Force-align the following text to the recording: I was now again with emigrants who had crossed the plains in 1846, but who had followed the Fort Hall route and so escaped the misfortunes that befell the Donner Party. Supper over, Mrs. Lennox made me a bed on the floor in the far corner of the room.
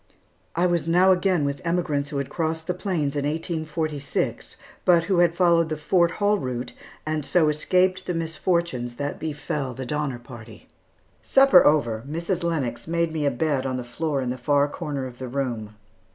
I 0.55 0.65
was 0.65 0.87
now 0.87 1.11
again 1.11 1.45
with 1.45 1.61
emigrants 1.63 2.09
who 2.09 2.17
had 2.17 2.27
crossed 2.27 2.65
the 2.65 2.73
plains 2.73 3.15
in 3.15 3.23
1846, 3.23 4.57
but 4.83 5.03
who 5.03 5.19
had 5.19 5.35
followed 5.35 5.69
the 5.69 5.77
Fort 5.77 6.09
Hall 6.13 6.39
route 6.39 6.73
and 7.05 7.23
so 7.23 7.49
escaped 7.49 8.07
the 8.07 8.15
misfortunes 8.15 8.95
that 8.95 9.19
befell 9.19 9.75
the 9.75 9.85
Donner 9.85 10.17
Party. 10.17 10.67
Supper 11.21 11.63
over, 11.63 12.01
Mrs. 12.09 12.43
Lennox 12.43 12.87
made 12.87 13.13
me 13.13 13.27
a 13.27 13.29
bed 13.29 13.67
on 13.67 13.77
the 13.77 13.83
floor 13.83 14.21
in 14.21 14.31
the 14.31 14.39
far 14.39 14.67
corner 14.67 15.05
of 15.05 15.19
the 15.19 15.27
room. 15.27 15.75